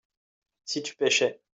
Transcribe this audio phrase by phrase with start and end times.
[0.65, 1.39] si tu pêchais.